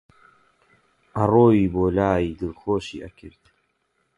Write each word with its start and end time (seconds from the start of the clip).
ئەڕۆیی 1.15 1.71
بۆلای 1.73 2.37
دڵخۆشی 2.39 3.01
ئەکرد 3.03 3.41